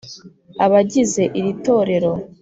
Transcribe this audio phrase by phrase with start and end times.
[0.65, 2.11] abagize iri torero.